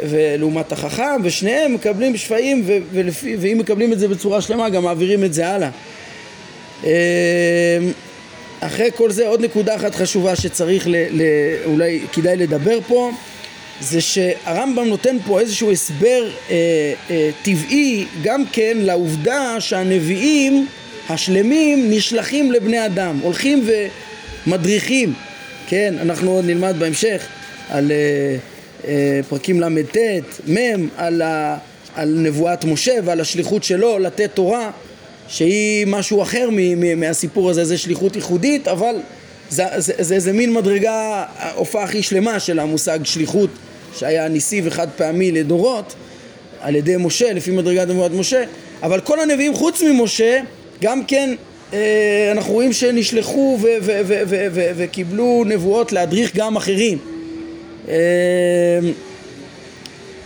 [0.09, 2.63] ולעומת החכם, ושניהם מקבלים שפעים
[3.39, 5.69] ואם מקבלים את זה בצורה שלמה גם מעבירים את זה הלאה.
[6.85, 6.91] אה,
[8.59, 11.21] אחרי כל זה עוד נקודה אחת חשובה שצריך ל, ל,
[11.65, 13.11] אולי כדאי לדבר פה
[13.81, 16.55] זה שהרמב"ם נותן פה איזשהו הסבר אה,
[17.09, 20.67] אה, טבעי גם כן לעובדה שהנביאים
[21.09, 23.67] השלמים נשלחים לבני אדם, הולכים
[24.47, 25.13] ומדריכים,
[25.67, 27.27] כן, אנחנו עוד נלמד בהמשך
[27.69, 28.37] על אה,
[28.87, 29.97] אה, פרקים ל"ט,
[30.47, 31.21] מ', על,
[31.95, 34.71] על נבואת משה ועל השליחות שלו לתת תורה
[35.27, 36.49] שהיא משהו אחר
[36.97, 38.95] מהסיפור הזה, זה שליחות ייחודית, אבל
[39.55, 41.23] זה, זה, זה, זה מין מדרגה,
[41.55, 43.49] הופעה הכי שלמה של המושג שליחות
[43.95, 45.95] שהיה ניסי וחד פעמי לדורות
[46.61, 48.43] על ידי משה, לפי מדרגת נבואת משה,
[48.83, 50.39] אבל כל הנביאים חוץ ממשה
[50.81, 51.35] גם כן
[51.73, 53.59] אה, אנחנו רואים שנשלחו
[54.75, 56.97] וקיבלו נבואות להדריך גם אחרים.
[57.87, 57.93] אה,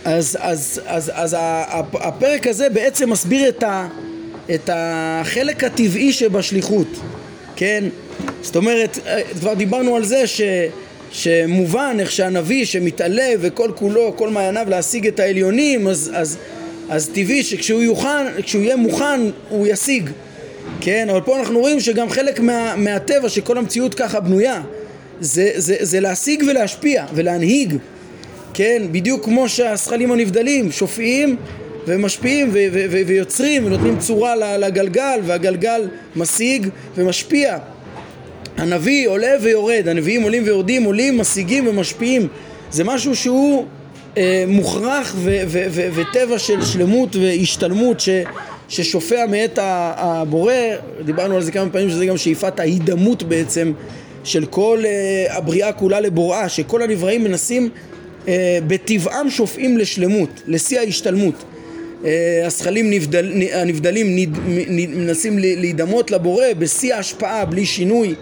[0.04, 1.36] אז, אז, אז, אז
[1.92, 3.88] הפרק הזה בעצם מסביר את ה...
[4.54, 6.86] את החלק הטבעי שבשליחות,
[7.56, 7.84] כן?
[8.42, 8.98] זאת אומרת,
[9.40, 10.40] כבר דיברנו על זה ש,
[11.12, 16.38] שמובן איך שהנביא שמתעלה וכל כולו, כל מעייניו להשיג את העליונים, אז, אז,
[16.88, 20.10] אז טבעי שכשהוא יוכן, יהיה מוכן הוא ישיג,
[20.80, 21.08] כן?
[21.10, 24.62] אבל פה אנחנו רואים שגם חלק מה, מהטבע שכל המציאות ככה בנויה
[25.20, 27.76] זה, זה, זה להשיג ולהשפיע ולהנהיג,
[28.54, 28.82] כן?
[28.92, 31.36] בדיוק כמו שהשכלים הנבדלים שופעים
[31.86, 37.58] ומשפיעים ו- ו- ו- ויוצרים ונותנים צורה לגלגל והגלגל משיג ומשפיע
[38.60, 42.28] הנביא עולה ויורד, הנביאים עולים ויורדים, עולים, משיגים ומשפיעים.
[42.70, 43.64] זה משהו שהוא
[44.16, 45.16] אה, מוכרח
[45.94, 48.08] וטבע של שלמות והשתלמות ש-
[48.68, 50.52] ששופע מאת הבורא,
[51.04, 53.72] דיברנו על זה כמה פעמים שזה גם שאיפת ההידמות בעצם
[54.24, 57.68] של כל אה, הבריאה כולה לבוראה, שכל הנבראים מנסים
[58.28, 61.44] אה, בטבעם שופעים לשלמות, לשיא ההשתלמות.
[62.04, 64.38] אה, הזכלים נבדל, הנבדלים נד,
[64.96, 68.14] מנסים להידמות לבורא בשיא ההשפעה בלי שינוי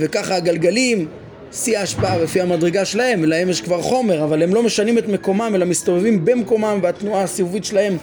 [0.00, 1.06] וככה הגלגלים
[1.52, 5.52] שיא ההשפעה לפי המדרגה שלהם ולהם יש כבר חומר אבל הם לא משנים את מקומם
[5.54, 7.96] אלא מסתובבים במקומם והתנועה הסיבובית שלהם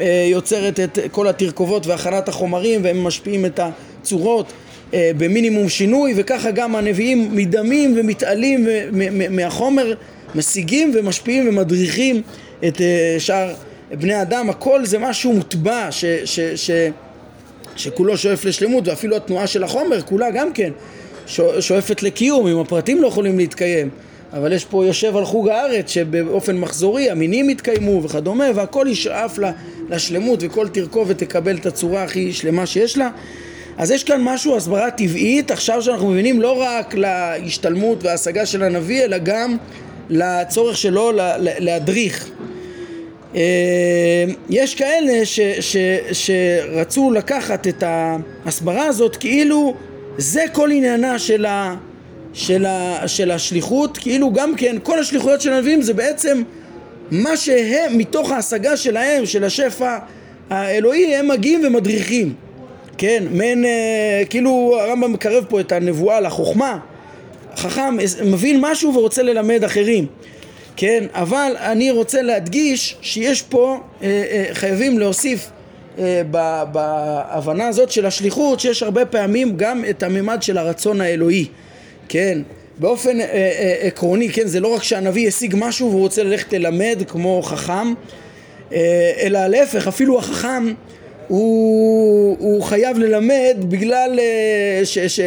[0.00, 4.52] אה, יוצרת את כל התרכובות והכנת החומרים והם משפיעים את הצורות
[4.94, 8.66] אה, במינימום שינוי וככה גם הנביאים מדמים ומתעלים
[9.30, 9.94] מהחומר
[10.34, 12.22] משיגים ומשפיעים ומדריכים
[12.64, 12.80] את
[13.18, 13.54] שאר
[13.90, 16.70] בני אדם, הכל זה משהו מוטבע ש, ש, ש,
[17.76, 20.70] שכולו שואף לשלמות ואפילו התנועה של החומר כולה גם כן
[21.60, 23.88] שואפת לקיום אם הפרטים לא יכולים להתקיים.
[24.32, 29.38] אבל יש פה יושב על חוג הארץ שבאופן מחזורי המינים יתקיימו וכדומה והכל ישאף
[29.90, 33.10] לשלמות וכל תרכובת תקבל את הצורה הכי שלמה שיש לה.
[33.78, 39.04] אז יש כאן משהו, הסברה טבעית, עכשיו שאנחנו מבינים לא רק להשתלמות וההשגה של הנביא
[39.04, 39.56] אלא גם
[40.10, 42.30] לצורך שלו להדריך.
[43.34, 45.76] אה, יש כאלה ש, ש,
[46.12, 49.74] שרצו לקחת את ההסברה הזאת כאילו
[50.18, 51.74] זה כל עניינה של, ה,
[52.32, 56.42] של, ה, של השליחות, כאילו גם כן כל השליחויות של הנביאים זה בעצם
[57.10, 59.98] מה שהם מתוך ההשגה שלהם, של השפע
[60.50, 62.34] האלוהי, הם מגיעים ומדריכים,
[62.98, 66.78] כן, מעין, אה, כאילו הרמב"ם מקרב פה את הנבואה לחוכמה,
[67.56, 70.06] חכם מבין משהו ורוצה ללמד אחרים
[70.76, 71.04] כן?
[71.12, 75.50] אבל אני רוצה להדגיש שיש פה, אה, אה, חייבים להוסיף
[76.72, 81.46] בהבנה הזאת של השליחות, שיש הרבה פעמים גם את הממד של הרצון האלוהי,
[82.08, 82.38] כן?
[82.78, 84.46] באופן אה, אה, עקרוני, כן?
[84.46, 87.94] זה לא רק שהנביא השיג משהו והוא רוצה ללכת ללמד כמו חכם,
[88.72, 90.72] אה, אלא להפך, אפילו החכם
[91.28, 95.20] הוא, הוא חייב ללמד בגלל אה, ש, ש,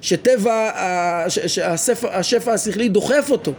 [0.00, 0.70] שטבע,
[2.10, 3.52] השפע השכלי דוחף אותו.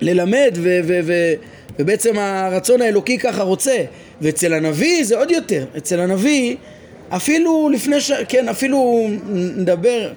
[0.00, 1.34] ללמד ו- ו- ו-
[1.78, 3.84] ובעצם הרצון האלוקי ככה רוצה.
[4.20, 5.64] ואצל הנביא זה עוד יותר.
[5.76, 6.56] אצל הנביא
[7.08, 8.12] אפילו לפני ש...
[8.28, 10.12] כן אפילו נדבר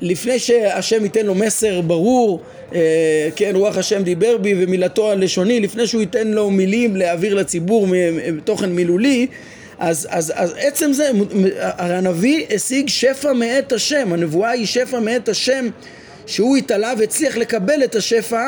[0.00, 2.42] לפני שהשם ייתן לו מסר ברור,
[2.74, 7.86] אה, כן, רוח השם דיבר בי ומילתו הלשוני, לפני שהוא ייתן לו מילים להעביר לציבור
[8.44, 9.26] תוכן מילולי,
[9.78, 11.10] אז, אז, אז עצם זה,
[11.60, 15.68] הרי הנביא השיג שפע מאת השם, הנבואה היא שפע מאת השם
[16.26, 18.42] שהוא התעלה והצליח לקבל את השפע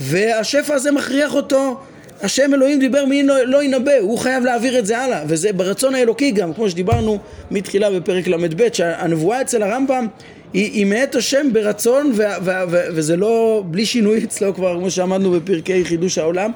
[0.00, 1.76] והשפע הזה מכריח אותו.
[2.22, 5.22] השם אלוהים דיבר מי לא, ינבא, הוא חייב להעביר את זה הלאה.
[5.26, 7.18] וזה ברצון האלוקי גם, כמו שדיברנו
[7.50, 10.06] מתחילה בפרק ל"ב שהנבואה אצל הרמב"ם
[10.52, 14.90] היא, היא מאת השם ברצון ו, ו, ו, וזה לא בלי שינוי אצלו כבר כמו
[14.90, 16.50] שאמרנו בפרקי חידוש העולם.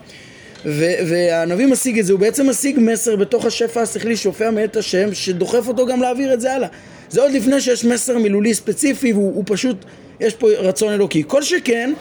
[0.67, 5.15] ו, והנביא משיג את זה, הוא בעצם משיג מסר בתוך השפע השכלי שופע מאת השם
[5.15, 6.69] שדוחף אותו גם להעביר את זה הלאה.
[7.11, 9.77] זה עוד לפני שיש מסר מילולי ספציפי והוא פשוט,
[10.21, 11.23] יש פה רצון אלוקי.
[11.27, 11.93] כל שכן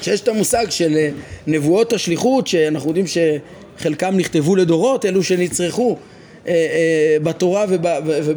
[0.00, 1.10] שיש את המושג של אה,
[1.46, 5.96] נבואות השליחות שאנחנו יודעים שחלקם נכתבו לדורות אלו שנצרכו
[6.48, 7.64] אה, אה, בתורה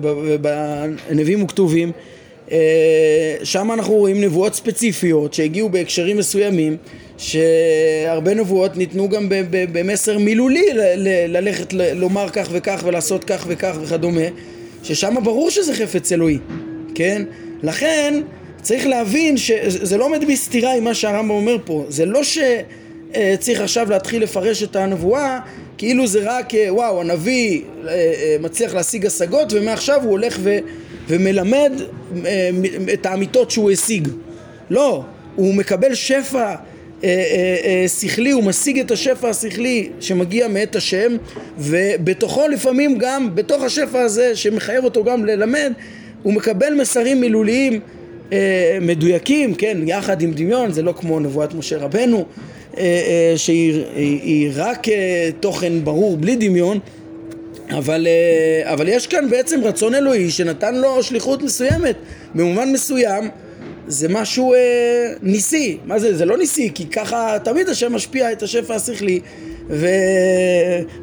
[0.02, 1.92] ובנביאים וכתובים
[3.44, 6.78] שם אנחנו רואים נבואות ספציפיות שהגיעו בהקשרים מסוימים
[7.18, 10.66] שהרבה נבואות ניתנו גם במסר מילולי
[11.28, 14.22] ללכת לומר כך וכך ולעשות כך וכך וכדומה
[14.84, 16.38] ששם ברור שזה חפץ אלוהי,
[16.96, 17.24] כן?
[17.64, 18.22] לכן
[18.62, 21.86] צריך להבין שזה לא עומד בסתירה עם מה שהרמב"ם אומר פה.
[21.90, 25.40] זה לא שצריך עכשיו להתחיל לפרש את הנבואה
[25.78, 27.62] כאילו זה רק וואו הנביא
[28.40, 30.58] מצליח להשיג השגות ומעכשיו הוא הולך ו,
[31.08, 31.72] ומלמד
[32.94, 34.08] את האמיתות שהוא השיג.
[34.70, 35.04] לא,
[35.36, 36.56] הוא מקבל שפע
[37.88, 41.18] שכלי, הוא משיג את השפע השכלי שמגיע מאת השם
[41.58, 45.74] ובתוכו לפעמים גם, בתוך השפע הזה שמחייב אותו גם ללמד
[46.24, 47.80] הוא מקבל מסרים מילוליים
[48.32, 52.26] אה, מדויקים, כן, יחד עם דמיון, זה לא כמו נבואת משה רבנו
[52.78, 54.88] אה, אה, שהיא רק
[55.40, 56.80] תוכן ברור בלי דמיון
[57.78, 58.08] אבל,
[58.64, 61.96] אבל יש כאן בעצם רצון אלוהי שנתן לו שליחות מסוימת
[62.36, 63.30] במובן מסוים
[63.88, 64.60] זה משהו אה,
[65.22, 66.18] ניסי, מה זה?
[66.18, 69.20] זה לא ניסי, כי ככה תמיד השם משפיע את השפע השכלי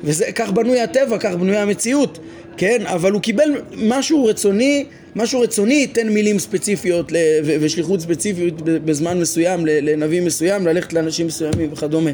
[0.05, 2.19] וכך בנוי הטבע, כך בנוי המציאות,
[2.59, 2.83] כן?
[2.87, 4.85] אבל הוא קיבל משהו רצוני
[5.16, 7.12] משהו רצוני ייתן מילים ספציפיות
[7.44, 12.11] ושליחות ספציפית בזמן מסוים לנביא מסוים, ללכת לאנשים מסוימים וכדומה.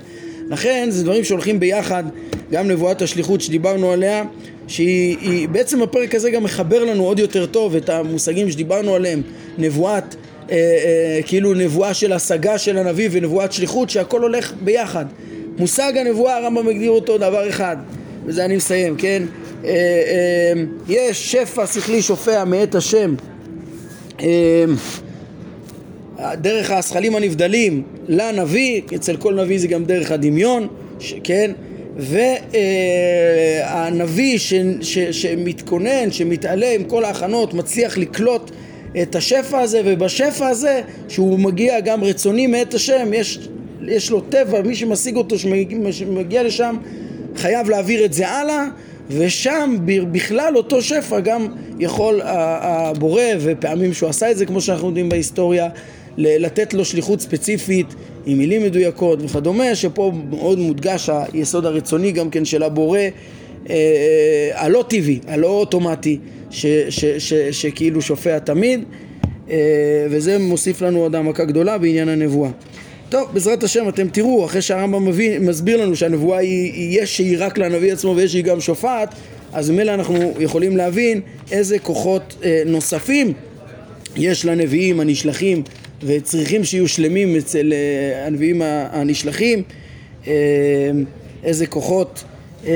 [0.50, 2.04] לכן זה דברים שהולכים ביחד,
[2.52, 4.24] גם נבואת השליחות שדיברנו עליה,
[4.68, 9.22] שהיא בעצם הפרק הזה גם מחבר לנו עוד יותר טוב את המושגים שדיברנו עליהם,
[9.58, 10.14] נבואת,
[10.50, 15.04] אה, אה, כאילו נבואה של השגה של הנביא ונבואת שליחות, שהכל הולך ביחד.
[15.58, 17.76] מושג הנבואה הרמב"ם מגדיר אותו דבר אחד,
[18.26, 19.22] וזה אני מסיים, כן?
[19.64, 20.52] אה, אה,
[20.88, 23.14] יש שפע שכלי שופע מאת השם
[24.20, 24.64] אה,
[26.34, 30.68] דרך השכלים הנבדלים לנביא, אצל כל נביא זה גם דרך הדמיון,
[31.24, 31.50] כן?
[32.52, 38.50] והנביא ש, ש, שמתכונן, שמתעלה עם כל ההכנות, מצליח לקלוט
[39.02, 43.48] את השפע הזה, ובשפע הזה, שהוא מגיע גם רצוני מאת השם, יש,
[43.82, 46.76] יש לו טבע, מי שמשיג אותו, שמגיע לשם,
[47.36, 48.64] חייב להעביר את זה הלאה,
[49.10, 49.76] ושם
[50.12, 51.46] בכלל אותו שפע גם
[51.78, 55.68] יכול הבורא, ופעמים שהוא עשה את זה כמו שאנחנו יודעים בהיסטוריה,
[56.18, 57.94] לתת לו שליחות ספציפית
[58.26, 63.08] עם מילים מדויקות וכדומה, שפה מאוד מודגש היסוד הרצוני גם כן של הבורא, אה,
[63.70, 66.18] אה, הלא טבעי, הלא אוטומטי,
[67.50, 68.84] שכאילו שופע תמיד,
[69.50, 69.56] אה,
[70.10, 72.50] וזה מוסיף לנו עוד העמקה גדולה בעניין הנבואה.
[73.14, 77.92] טוב, בעזרת השם אתם תראו, אחרי שהרמב"ם מסביר לנו שהנבואה היא, יש שהיא רק לנביא
[77.92, 79.14] עצמו ויש שהיא גם שופעת,
[79.52, 81.20] אז ממילא אנחנו יכולים להבין
[81.52, 83.32] איזה כוחות אה, נוספים
[84.16, 85.62] יש לנביאים הנשלחים
[86.02, 89.62] וצריכים שיהיו שלמים אצל אה, הנביאים הנשלחים,
[90.26, 90.32] אה,
[91.44, 92.24] איזה כוחות,
[92.66, 92.72] אה,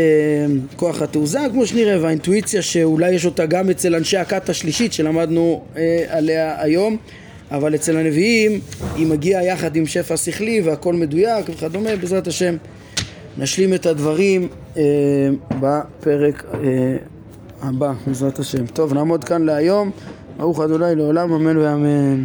[0.76, 6.04] כוח התעוזה, כמו שנראה, והאינטואיציה שאולי יש אותה גם אצל אנשי הכת השלישית שלמדנו אה,
[6.08, 6.96] עליה היום.
[7.50, 8.60] אבל אצל הנביאים
[8.96, 12.56] היא מגיעה יחד עם שפע שכלי והכל מדויק וכדומה, בעזרת השם
[13.38, 14.82] נשלים את הדברים אה,
[15.60, 16.96] בפרק אה,
[17.62, 18.66] הבא, בעזרת השם.
[18.66, 19.90] טוב, נעמוד כאן להיום,
[20.36, 22.24] ברוך ה' לעולם, אמן ואמן.